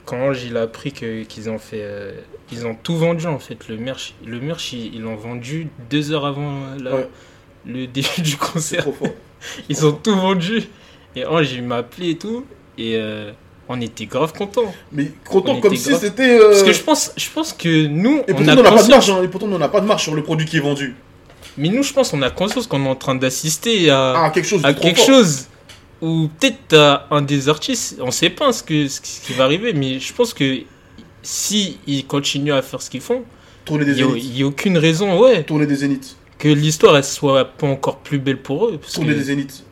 quand 0.04 0.16
Ange 0.18 0.42
il 0.44 0.56
a 0.56 0.62
appris 0.62 0.92
qu'ils 0.92 1.50
ont 1.50 1.58
fait. 1.58 1.80
euh, 1.82 2.12
ils 2.52 2.66
ont 2.66 2.74
tout 2.80 2.96
vendu 2.96 3.26
en 3.26 3.38
fait. 3.38 3.68
Le 3.68 3.76
merch, 3.76 4.14
le 4.26 4.40
merch 4.40 4.72
ils 4.72 5.00
l'ont 5.00 5.16
vendu 5.16 5.68
deux 5.90 6.12
heures 6.12 6.26
avant 6.26 6.50
euh, 6.52 6.76
la- 6.82 6.94
Ouais. 6.96 7.08
le 7.66 7.86
début 7.86 8.20
du 8.22 8.36
concert. 8.36 8.86
Ils 9.68 9.84
ont 9.86 9.92
tout 9.92 10.14
vendu. 10.16 10.62
Et 11.16 11.26
Ange 11.26 11.52
il 11.52 11.62
m'a 11.62 11.76
appelé 11.76 12.10
et 12.10 12.18
tout. 12.18 12.44
Et 12.78 12.96
euh, 12.96 13.30
on 13.68 13.80
était 13.80 14.06
grave 14.06 14.32
contents. 14.32 14.72
Mais 14.92 15.10
content 15.28 15.52
On 15.56 15.60
comme 15.60 15.76
si 15.76 15.90
grave- 15.90 16.00
c'était. 16.00 16.38
euh, 16.38 16.48
Parce 16.50 16.62
que 16.62 16.72
je 16.72 16.82
pense, 16.82 17.12
je 17.16 17.28
pense 17.30 17.52
que 17.52 17.86
nous, 17.86 18.18
Et 18.26 18.32
on 18.32 18.34
pourtant, 18.36 18.52
on 18.52 18.62
n'a 18.62 18.70
pas 18.72 18.82
de 18.82 18.88
marge, 18.90 19.10
hein, 19.10 19.22
et 19.22 19.28
pourtant, 19.28 19.46
on 19.50 19.58
n'a 19.58 19.68
pas 19.68 19.80
de 19.80 19.86
marge 19.86 20.02
sur 20.02 20.14
le 20.14 20.22
produit 20.22 20.46
qui 20.46 20.56
est 20.58 20.60
vendu. 20.60 20.94
Mais 21.56 21.68
nous, 21.68 21.82
je 21.82 21.92
pense 21.92 22.10
qu'on 22.10 22.22
a 22.22 22.30
conscience 22.30 22.66
qu'on 22.66 22.84
est 22.84 22.88
en 22.88 22.96
train 22.96 23.14
d'assister 23.14 23.90
à. 23.90 24.24
Ah, 24.24 24.30
quelque 24.30 24.46
chose 24.48 24.60
à 24.64 24.74
quelque 24.74 24.96
fort. 24.96 25.06
chose 25.06 25.46
où 26.04 26.28
peut-être 26.38 26.58
t'as 26.68 27.06
un 27.10 27.22
des 27.22 27.48
artistes, 27.48 27.98
on 28.00 28.10
sait 28.10 28.30
pas 28.30 28.52
ce, 28.52 28.62
que, 28.62 28.88
ce 28.88 29.00
qui 29.00 29.32
va 29.32 29.44
arriver, 29.44 29.72
mais 29.72 29.98
je 30.00 30.12
pense 30.12 30.34
que 30.34 30.60
si 31.22 31.78
ils 31.86 32.06
continuent 32.06 32.52
à 32.52 32.62
faire 32.62 32.82
ce 32.82 32.90
qu'ils 32.90 33.00
font, 33.00 33.24
Tourner 33.64 33.84
il 33.84 33.94
des 33.94 34.00
y, 34.00 34.02
a- 34.04 34.16
il 34.16 34.44
aucune 34.44 34.76
raison, 34.78 35.18
ouais, 35.20 35.44
Tourner 35.44 35.66
des 35.66 35.76
zéniths. 35.76 36.16
que 36.38 36.48
l'histoire 36.48 36.96
elle 36.96 37.04
soit 37.04 37.44
pas 37.46 37.66
encore 37.66 37.98
plus 37.98 38.18
belle 38.18 38.40
pour 38.42 38.66
eux. 38.66 38.78
Parce 38.78 38.92
Tourner 38.92 39.14
des 39.14 39.24
zéniths. 39.24 39.64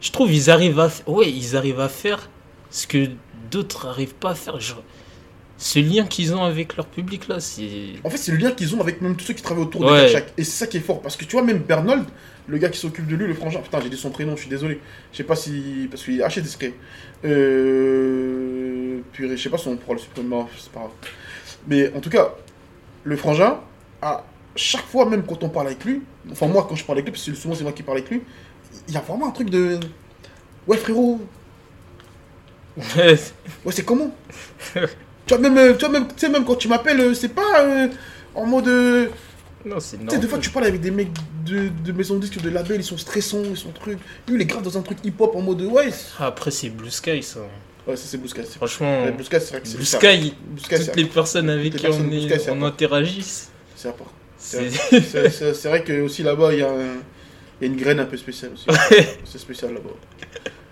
je 0.00 0.10
trouve 0.10 0.32
ils 0.32 0.48
arrivent 0.50 0.80
à, 0.80 0.90
ouais, 1.06 1.30
ils 1.30 1.56
arrivent 1.56 1.80
à 1.80 1.88
faire 1.90 2.30
ce 2.70 2.86
que 2.86 3.08
d'autres 3.50 3.86
arrivent 3.86 4.14
pas 4.14 4.30
à 4.30 4.34
faire. 4.34 4.58
Genre, 4.60 4.82
ce 5.60 5.80
lien 5.80 6.06
qu'ils 6.06 6.34
ont 6.34 6.44
avec 6.44 6.76
leur 6.76 6.86
public 6.86 7.26
là, 7.26 7.40
c'est 7.40 7.94
En 8.04 8.10
fait, 8.10 8.16
c'est 8.16 8.30
le 8.30 8.38
lien 8.38 8.52
qu'ils 8.52 8.76
ont 8.76 8.80
avec 8.80 9.02
même 9.02 9.16
tous 9.16 9.24
ceux 9.24 9.34
qui 9.34 9.42
travaillent 9.42 9.64
autour 9.64 9.82
de. 9.82 9.88
Kershak. 9.88 10.32
Et 10.38 10.44
c'est 10.44 10.58
ça 10.58 10.66
qui 10.68 10.76
est 10.76 10.80
fort. 10.80 11.02
Parce 11.02 11.16
que 11.16 11.24
tu 11.24 11.32
vois, 11.32 11.42
même 11.42 11.58
Bernold, 11.58 12.04
le 12.46 12.58
gars 12.58 12.68
qui 12.68 12.78
s'occupe 12.78 13.08
de 13.08 13.16
lui, 13.16 13.26
le 13.26 13.34
frangin. 13.34 13.60
Putain, 13.60 13.80
j'ai 13.80 13.90
dit 13.90 13.96
son 13.96 14.10
prénom, 14.10 14.36
je 14.36 14.42
suis 14.42 14.50
désolé. 14.50 14.80
Je 15.12 15.16
sais 15.16 15.24
pas 15.24 15.34
si. 15.34 15.88
Parce 15.90 16.04
qu'il 16.04 16.20
est 16.20 16.22
archi 16.22 16.40
discret. 16.42 16.74
Euh. 17.24 19.00
Purée, 19.12 19.36
je 19.36 19.42
sais 19.42 19.50
pas 19.50 19.56
le 19.56 19.98
supprimer, 19.98 20.28
non, 20.28 20.46
c'est 20.56 20.70
pas 20.70 20.80
grave. 20.80 20.92
Mais 21.66 21.92
en 21.92 22.00
tout 22.00 22.10
cas, 22.10 22.34
le 23.02 23.16
frangin, 23.16 23.58
à 24.00 24.24
chaque 24.54 24.86
fois, 24.86 25.06
même 25.06 25.24
quand 25.24 25.42
on 25.42 25.48
parle 25.48 25.66
avec 25.66 25.84
lui, 25.84 26.02
enfin, 26.30 26.46
moi, 26.46 26.66
quand 26.68 26.76
je 26.76 26.84
parle 26.84 26.98
avec 26.98 27.06
lui, 27.06 27.12
parce 27.12 27.24
que 27.24 27.34
souvent 27.34 27.54
c'est 27.54 27.64
moi 27.64 27.72
qui 27.72 27.82
parle 27.82 27.98
avec 27.98 28.10
lui, 28.10 28.22
il 28.86 28.94
y 28.94 28.96
a 28.96 29.00
vraiment 29.00 29.26
un 29.26 29.32
truc 29.32 29.50
de. 29.50 29.80
Ouais, 30.68 30.76
frérot, 30.76 31.20
Ouais, 32.96 33.16
c'est 33.72 33.84
comment? 33.84 34.14
Tu 35.28 35.34
vois, 35.34 35.42
même, 35.42 35.58
euh, 35.58 35.74
tu 35.74 35.80
vois, 35.84 35.90
même, 35.90 36.08
tu 36.08 36.14
sais, 36.16 36.28
même 36.30 36.44
quand 36.44 36.56
tu 36.56 36.68
m'appelles, 36.68 37.00
euh, 37.00 37.14
c'est 37.14 37.28
pas 37.28 37.60
euh, 37.62 37.88
en 38.34 38.46
mode. 38.46 38.66
euh, 38.68 39.06
non, 39.66 39.78
c'est 39.78 39.98
Tu 39.98 40.08
sais, 40.08 40.18
des 40.18 40.26
fois, 40.26 40.38
tu 40.38 40.50
parles 40.50 40.66
avec 40.66 40.80
des 40.80 40.90
mecs 40.90 41.10
de, 41.44 41.68
de 41.84 41.92
maisons 41.92 42.14
de 42.14 42.20
disques, 42.20 42.40
de 42.40 42.48
labels, 42.48 42.80
ils 42.80 42.84
sont 42.84 42.96
stressants, 42.96 43.42
ils 43.44 43.56
sont 43.56 43.70
trucs. 43.72 43.98
Lui, 44.26 44.36
il 44.36 44.40
est 44.40 44.46
grave 44.46 44.62
dans 44.62 44.78
un 44.78 44.82
truc 44.82 44.98
hip-hop 45.04 45.34
en 45.36 45.42
mode. 45.42 45.60
Ouais, 45.62 45.90
Ah, 46.18 46.26
Après 46.26 46.50
c'est 46.50 46.70
Blue 46.70 46.90
Sky 46.90 47.22
ça. 47.22 47.40
ouais 47.86 47.96
ça, 47.96 48.04
c'est 48.06 48.16
Blue 48.16 48.28
Sky. 48.28 48.40
Franchement, 48.56 49.06
Blue 49.10 49.24
Sky, 49.24 49.36
c'est 49.40 49.50
vrai 49.50 49.60
que 49.60 49.68
c'est 49.68 49.76
Blue. 49.76 49.84
Sky, 49.84 50.34
toutes 50.56 50.96
les 50.96 51.04
personnes 51.04 51.50
avec 51.50 51.76
qui 51.76 51.86
on, 51.86 52.10
est, 52.10 52.50
on 52.50 52.62
interagisse, 52.62 53.50
c'est 53.76 53.94
part. 53.94 54.12
c'est 54.38 55.64
vrai 55.68 55.82
que 55.82 56.00
aussi 56.00 56.22
là-bas, 56.22 56.52
il 56.54 56.60
y, 56.60 56.62
a 56.62 56.72
une 57.60 57.76
graine 57.76 58.00
un 58.00 58.06
peu 58.06 58.16
spéciale 58.16 58.52
aussi. 58.54 58.66
C'est 59.24 59.38
spécial 59.38 59.74
là-bas. 59.74 59.90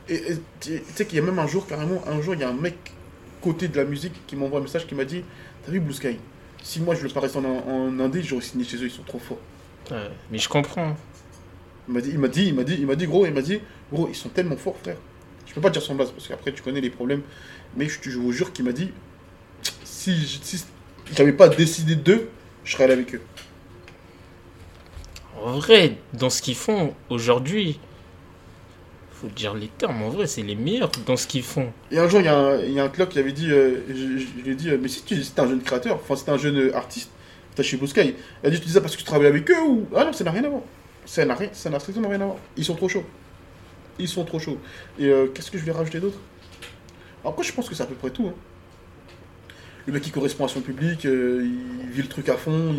Et 0.09 0.23
tu 0.61 0.81
sais 0.95 1.05
qu'il 1.05 1.19
y 1.19 1.21
a 1.21 1.25
même 1.25 1.39
un 1.41 1.49
jour, 1.49 1.67
carrément, 1.67 2.01
un 2.07 2.23
jour, 2.23 2.35
il 2.35 2.41
y 2.41 2.45
a 2.45 2.49
un 2.49 2.55
mec 2.55 2.77
côté 3.41 3.69
de 3.69 3.77
la 3.77 3.85
musique 3.85 4.27
qui 4.27 4.37
m'envoie 4.37 4.61
un 4.61 4.63
message 4.63 4.87
qui 4.87 4.95
m'a 4.95 5.05
dit 5.05 5.23
T'as 5.65 5.73
vu 5.73 5.81
Blue 5.81 5.95
Sky 5.95 6.19
Si 6.63 6.81
moi 6.81 6.95
je 6.95 7.03
le 7.03 7.09
paraissais 7.09 7.39
en, 7.39 7.45
en 7.45 8.01
indé, 8.01 8.23
j'aurais 8.23 8.43
signé 8.43 8.65
chez 8.65 8.77
eux, 8.77 8.87
ils 8.87 8.91
sont 8.91 9.03
trop 9.03 9.19
forts. 9.19 9.39
Ouais, 9.91 10.11
mais 10.31 10.39
je 10.39 10.49
comprends. 10.49 10.97
Il 11.89 11.95
m'a 11.95 12.01
dit, 12.01 12.11
il 12.11 12.19
m'a 12.19 12.29
dit, 12.29 12.47
il 12.47 12.55
m'a 12.55 12.65
dit, 12.65 12.77
il 12.79 12.87
m'a 12.87 12.97
dit, 12.97 13.07
gros, 13.07 13.27
il 13.27 13.33
m'a 13.33 13.43
dit, 13.43 13.61
gros, 13.93 14.09
ils 14.09 14.15
sont 14.17 14.29
tellement 14.29 14.57
forts, 14.57 14.77
frère. 14.83 14.97
Je 15.47 15.55
peux 15.55 15.61
pas 15.61 15.71
dire 15.71 15.83
son 15.83 15.95
blase 15.95 16.11
parce 16.11 16.27
qu'après 16.27 16.53
tu 16.53 16.63
connais 16.63 16.81
les 16.81 16.91
problèmes. 16.91 17.23
Mais 17.77 17.89
je, 17.89 18.19
vous 18.19 18.33
jure 18.33 18.53
qu'il 18.53 18.65
m'a 18.65 18.73
dit, 18.73 18.91
si, 19.85 20.15
si 20.43 20.65
j'avais 21.15 21.33
pas 21.33 21.49
décidé 21.49 21.95
d'eux, 21.95 22.29
je 22.65 22.73
serais 22.73 22.85
allé 22.85 22.95
avec 22.95 23.15
eux. 23.15 23.23
En 25.41 25.59
vrai, 25.59 25.99
dans 26.13 26.31
ce 26.31 26.43
qu'ils 26.43 26.57
font 26.57 26.95
aujourd'hui, 27.09 27.79
faut 29.21 29.29
dire 29.29 29.55
les 29.55 29.69
termes, 29.69 30.03
en 30.03 30.09
vrai, 30.11 30.27
c'est 30.27 30.43
les 30.43 30.55
meilleurs 30.55 30.91
dans 31.07 31.17
ce 31.17 31.27
qu'ils 31.27 31.43
font. 31.43 31.73
Et 31.91 31.99
un 31.99 32.09
jour, 32.09 32.21
il 32.21 32.27
y 32.27 32.29
a 32.29 32.37
un, 32.37 32.57
il 32.61 32.73
y 32.73 32.81
a 32.81 32.85
un 32.85 32.89
clock 32.89 33.09
qui 33.11 33.19
avait 33.19 33.33
dit, 33.33 33.51
euh, 33.51 33.81
je, 33.89 33.95
je- 33.95 34.27
je 34.39 34.43
lui 34.45 34.53
ai 34.53 34.55
dit, 34.55 34.69
euh, 34.71 34.79
mais 34.81 34.89
si 34.89 35.03
tu 35.05 35.15
es 35.15 35.41
un 35.41 35.49
jeune 35.49 35.63
créateur, 35.63 35.97
enfin, 35.97 36.17
c'est 36.17 36.31
un 36.31 36.37
jeune 36.37 36.57
euh, 36.59 36.77
artiste, 36.77 37.11
t'as 37.55 37.63
chez 37.63 37.77
Blue 37.77 37.87
Sky, 37.89 38.15
il 38.43 38.47
a 38.47 38.51
dit, 38.51 38.61
tu 38.61 38.67
dis 38.67 38.73
ça 38.73 38.81
parce 38.81 38.95
que 38.95 38.99
tu 39.01 39.05
travailles 39.07 39.29
avec 39.29 39.51
eux 39.51 39.61
ou? 39.67 39.87
Ah 39.97 40.05
non, 40.05 40.13
ça 40.13 40.25
n'a 40.25 40.31
rien 40.33 40.45
à 40.45 40.49
voir. 40.49 40.63
Ça 41.07 41.25
n'a 41.25 41.35
rien, 41.35 41.49
ça 41.53 41.71
n'a 41.71 41.79
strictement 41.79 42.09
rien 42.09 42.21
à 42.21 42.25
voir. 42.27 42.37
Ils 42.57 42.65
sont 42.65 42.75
trop 42.75 42.89
chauds. 42.89 43.05
Ils 43.99 44.09
sont 44.09 44.25
trop 44.25 44.39
chauds. 44.39 44.59
Et 44.99 45.07
euh, 45.07 45.29
qu'est-ce 45.29 45.51
que 45.51 45.57
je 45.59 45.65
vais 45.65 45.73
rajouter 45.73 46.01
d'autre? 46.01 46.19
Après, 47.25 47.43
je 47.45 47.53
pense 47.53 47.69
que 47.69 47.75
c'est 47.75 47.83
à 47.83 47.87
peu 47.87 47.95
près 47.95 48.11
tout. 48.11 48.27
hein. 48.29 48.35
Le 49.87 49.93
mec 49.93 50.03
qui 50.03 50.11
correspond 50.11 50.45
à 50.45 50.49
son 50.49 50.61
public, 50.61 51.07
euh, 51.07 51.43
il 51.85 51.91
vit 51.91 52.03
le 52.03 52.09
truc 52.09 52.29
à 52.29 52.37
fond, 52.37 52.75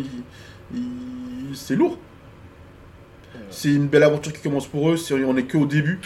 il, 0.72 0.78
il- 0.78 1.56
c'est 1.56 1.74
lourd. 1.74 1.98
C'est 3.50 3.68
une 3.72 3.86
belle 3.88 4.02
aventure 4.02 4.32
qui 4.32 4.42
commence 4.42 4.66
pour 4.66 4.90
eux, 4.90 4.96
on 5.26 5.36
est 5.36 5.44
que 5.44 5.56
au 5.56 5.66
début. 5.66 5.98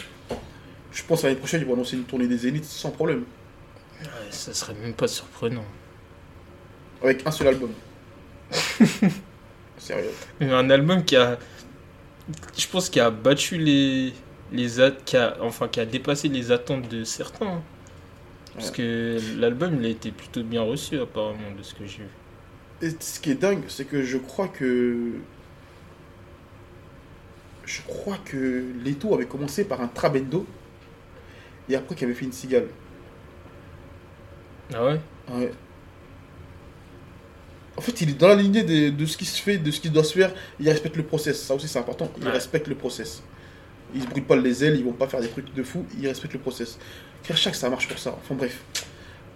Je 0.92 1.02
pense 1.04 1.24
à 1.24 1.28
l'année 1.28 1.38
prochaine, 1.38 1.60
ils 1.62 1.66
vont 1.66 1.74
annoncer 1.74 1.96
une 1.96 2.04
tournée 2.06 2.28
des 2.28 2.38
Zéniths 2.38 2.64
sans 2.66 2.90
problème. 2.92 3.24
Ouais, 4.00 4.30
ça 4.30 4.52
serait 4.54 4.74
même 4.74 4.94
pas 4.94 5.08
surprenant. 5.08 5.64
Avec 7.02 7.26
un 7.26 7.30
seul 7.30 7.48
album. 7.48 7.74
Sérieux. 9.76 10.16
Mais 10.40 10.50
Un 10.52 10.70
album 10.70 11.04
qui 11.04 11.16
a, 11.16 11.38
je 12.56 12.66
pense, 12.68 12.90
qui 12.90 13.00
a 13.00 13.10
battu 13.10 13.58
les, 13.58 14.14
les 14.50 14.80
at- 14.80 14.92
qui 15.04 15.16
a, 15.16 15.36
enfin, 15.42 15.68
qui 15.68 15.80
a 15.80 15.86
dépassé 15.86 16.28
les 16.28 16.50
attentes 16.52 16.88
de 16.88 17.04
certains. 17.04 17.46
hein. 17.48 17.64
Parce 18.54 18.70
Ouais. 18.70 18.72
que 18.72 19.20
l'album, 19.38 19.76
il 19.80 19.86
a 19.86 19.90
été 19.90 20.12
plutôt 20.12 20.44
bien 20.44 20.62
reçu, 20.62 20.98
apparemment, 21.00 21.52
de 21.52 21.62
ce 21.62 21.74
que 21.74 21.86
j'ai 21.86 22.04
vu. 22.04 22.10
Et 22.82 22.90
ce 23.00 23.18
qui 23.20 23.30
est 23.30 23.34
dingue, 23.36 23.64
c'est 23.68 23.86
que 23.86 24.02
je 24.02 24.18
crois 24.18 24.48
que. 24.48 25.22
Je 27.64 27.80
crois 27.82 28.18
que 28.18 28.72
Leto 28.84 29.14
avait 29.14 29.26
commencé 29.26 29.64
par 29.64 29.80
un 29.80 29.88
Trabendo. 29.88 30.46
Et 31.72 31.76
après 31.76 31.94
qu'il 31.94 32.04
avait 32.04 32.14
fait 32.14 32.26
une 32.26 32.32
cigale. 32.32 32.66
Ah 34.74 34.84
ouais? 34.84 35.00
Ouais. 35.30 35.50
En 37.76 37.80
fait, 37.80 38.00
il 38.02 38.10
est 38.10 38.14
dans 38.18 38.28
la 38.28 38.34
lignée 38.34 38.62
de, 38.62 38.90
de 38.90 39.06
ce 39.06 39.16
qui 39.16 39.24
se 39.24 39.40
fait, 39.40 39.56
de 39.56 39.70
ce 39.70 39.80
qui 39.80 39.88
doit 39.88 40.04
se 40.04 40.12
faire. 40.12 40.32
Il 40.60 40.68
respecte 40.68 40.96
le 40.96 41.02
process. 41.04 41.42
Ça 41.42 41.54
aussi, 41.54 41.68
c'est 41.68 41.78
important. 41.78 42.10
Il 42.18 42.24
Ouais. 42.26 42.30
respecte 42.30 42.68
le 42.68 42.74
process. 42.74 43.22
Ils 43.94 44.02
se 44.02 44.06
brûlent 44.06 44.24
pas 44.24 44.36
les 44.36 44.64
ailes, 44.64 44.76
ils 44.76 44.84
vont 44.84 44.92
pas 44.92 45.06
faire 45.08 45.20
des 45.20 45.28
trucs 45.28 45.52
de 45.54 45.62
fou. 45.62 45.86
Ils 45.98 46.06
respectent 46.08 46.34
le 46.34 46.40
process. 46.40 46.78
Kershak, 47.22 47.54
ça 47.54 47.70
marche 47.70 47.88
pour 47.88 47.98
ça. 47.98 48.14
Enfin 48.22 48.34
bref. 48.34 48.60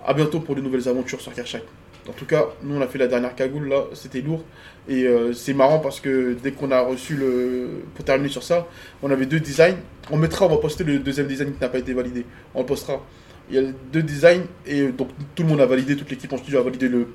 À 0.05 0.13
bientôt 0.15 0.41
pour 0.41 0.55
de 0.55 0.61
nouvelles 0.61 0.89
aventures 0.89 1.21
sur 1.21 1.33
Kershak. 1.33 1.63
En 2.09 2.13
tout 2.13 2.27
cas, 2.27 2.47
nous 2.63 2.77
on 2.77 2.81
a 2.81 2.87
fait 2.87 2.99
la 2.99 3.07
dernière 3.07 3.35
cagoule 3.35 3.69
là, 3.69 3.85
c'était 3.95 4.21
lourd. 4.21 4.45
Et 4.89 5.05
euh, 5.05 5.33
c'est 5.33 5.55
marrant 5.55 5.79
parce 5.79 6.01
que 6.01 6.37
dès 6.43 6.53
qu'on 6.53 6.71
a 6.71 6.81
reçu 6.81 7.17
le. 7.17 7.83
Pour 7.95 8.05
terminer 8.05 8.29
sur 8.29 8.43
ça, 8.43 8.67
on 9.03 9.11
avait 9.11 9.27
deux 9.27 9.41
designs. 9.41 9.77
On 10.11 10.17
mettra, 10.17 10.47
on 10.47 10.49
va 10.49 10.59
poster 10.59 10.85
le 10.85 10.99
deuxième 10.99 11.27
design 11.27 11.53
qui 11.53 11.61
n'a 11.61 11.69
pas 11.69 11.79
été 11.79 11.93
validé. 11.93 12.25
On 12.55 12.61
le 12.61 12.67
postera. 12.67 13.03
Il 13.51 13.57
y 13.57 13.59
a 13.59 13.63
deux 13.93 14.03
designs 14.03 14.45
et 14.67 14.81
euh, 14.81 14.93
donc 14.93 15.09
tout 15.35 15.43
le 15.43 15.49
monde 15.49 15.61
a 15.61 15.67
validé, 15.67 15.97
toute 15.97 16.11
l'équipe 16.11 16.33
en 16.33 16.37
studio 16.37 16.59
a 16.59 16.63
validé 16.63 16.89
le 16.89 17.09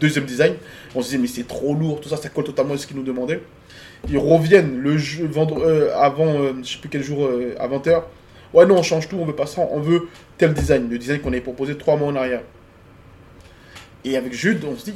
deuxième 0.00 0.24
design. 0.24 0.54
On 0.94 1.00
se 1.00 1.06
disait 1.06 1.18
mais 1.18 1.28
c'est 1.28 1.46
trop 1.46 1.74
lourd, 1.74 2.00
tout 2.00 2.08
ça, 2.08 2.16
ça 2.16 2.28
colle 2.28 2.44
totalement 2.44 2.74
à 2.74 2.76
ce 2.76 2.86
qu'ils 2.86 2.96
nous 2.96 3.02
demandaient. 3.02 3.42
Ils 4.08 4.18
reviennent 4.18 4.80
le 4.80 4.98
jeu 4.98 5.26
vendre 5.26 5.62
euh, 5.62 5.94
avant, 5.96 6.26
euh, 6.26 6.52
je 6.62 6.72
sais 6.72 6.78
plus 6.78 6.90
quel 6.90 7.02
jour, 7.02 7.28
à 7.58 7.68
20h. 7.68 8.02
Ouais 8.52 8.66
non, 8.66 8.76
on 8.76 8.82
change 8.82 9.08
tout, 9.08 9.16
on 9.16 9.24
veut 9.24 9.34
pas 9.34 9.46
ça, 9.46 9.66
on 9.70 9.80
veut 9.80 10.08
tel 10.36 10.52
design, 10.52 10.88
le 10.90 10.98
design 10.98 11.20
qu'on 11.20 11.30
avait 11.30 11.40
proposé 11.40 11.76
trois 11.76 11.96
mois 11.96 12.08
en 12.08 12.16
arrière. 12.16 12.42
Et 14.04 14.16
avec 14.16 14.32
Jude, 14.32 14.64
on 14.64 14.76
se 14.76 14.84
dit, 14.86 14.94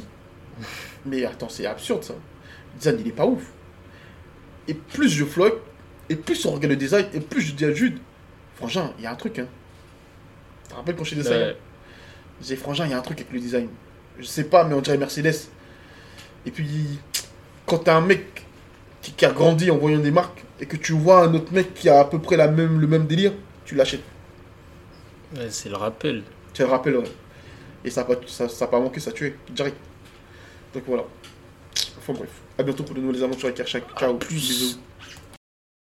mais 1.05 1.25
attends, 1.25 1.49
c'est 1.49 1.65
absurde 1.65 2.03
ça. 2.03 2.13
Le 2.13 2.79
design 2.79 2.97
il 2.99 3.07
est 3.07 3.11
pas 3.11 3.25
ouf. 3.25 3.43
Et 4.67 4.73
plus 4.73 5.09
je 5.09 5.25
flotte, 5.25 5.61
et 6.09 6.15
plus 6.15 6.45
on 6.45 6.51
regarde 6.51 6.71
le 6.71 6.75
design, 6.75 7.07
et 7.13 7.19
plus 7.19 7.41
je 7.41 7.53
dis 7.53 7.65
à 7.65 7.73
Jude, 7.73 7.97
Frangin, 8.55 8.93
il 8.97 9.03
y 9.03 9.07
a 9.07 9.11
un 9.11 9.15
truc 9.15 9.39
hein. 9.39 9.47
Tu 10.63 10.69
te 10.69 10.75
rappelles 10.75 10.95
quand 10.95 11.03
je 11.03 11.15
dit 11.15 11.23
ça 11.23 11.31
Ouais. 11.31 11.57
j'ai 12.41 12.55
Frangin, 12.55 12.85
il 12.85 12.91
y 12.91 12.93
a 12.93 12.97
un 12.99 13.01
truc 13.01 13.19
avec 13.19 13.31
le 13.33 13.39
design. 13.39 13.67
Je 14.19 14.25
sais 14.25 14.43
pas, 14.43 14.63
mais 14.65 14.75
on 14.75 14.81
dirait 14.81 14.97
Mercedes. 14.97 15.33
Et 16.45 16.51
puis, 16.51 16.67
quand 17.65 17.79
t'as 17.79 17.95
un 17.95 18.01
mec 18.01 18.45
qui, 19.01 19.13
qui 19.13 19.25
a 19.25 19.31
grandi 19.31 19.71
en 19.71 19.77
voyant 19.77 19.99
des 19.99 20.11
marques, 20.11 20.43
et 20.59 20.65
que 20.65 20.75
tu 20.75 20.91
vois 20.93 21.23
un 21.23 21.33
autre 21.33 21.53
mec 21.53 21.73
qui 21.73 21.89
a 21.89 21.99
à 22.01 22.05
peu 22.05 22.19
près 22.19 22.35
la 22.37 22.49
même, 22.49 22.79
le 22.79 22.87
même 22.87 23.07
délire, 23.07 23.31
tu 23.65 23.75
l'achètes. 23.75 24.03
Ouais, 25.35 25.47
c'est 25.49 25.69
le 25.69 25.77
rappel. 25.77 26.23
Tu 26.53 26.61
le 26.63 26.67
rappelles, 26.67 26.97
ouais. 26.97 27.11
Et 27.83 27.89
ça 27.89 28.01
n'a 28.01 28.07
pas, 28.07 28.21
ça, 28.27 28.49
ça 28.49 28.67
pas 28.67 28.79
manqué, 28.79 28.99
ça 28.99 29.11
a 29.11 29.13
tué, 29.13 29.35
direct. 29.49 29.77
Donc 30.73 30.83
voilà. 30.87 31.03
Enfin 31.97 32.13
bref. 32.13 32.29
À 32.57 32.63
bientôt 32.63 32.83
pour 32.83 32.95
de 32.95 33.01
nouvelles 33.01 33.23
aventures 33.23 33.45
avec 33.45 33.57
Kershak. 33.57 33.83
Ciao. 33.97 34.13
plus. 34.15 34.35
Bisous. 34.35 34.79